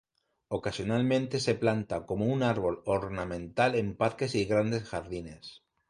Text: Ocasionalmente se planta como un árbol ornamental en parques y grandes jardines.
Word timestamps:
Ocasionalmente 0.47 1.39
se 1.39 1.53
planta 1.53 2.07
como 2.07 2.25
un 2.25 2.41
árbol 2.41 2.81
ornamental 2.87 3.75
en 3.75 3.95
parques 3.95 4.33
y 4.33 4.45
grandes 4.45 4.85
jardines. 4.89 5.61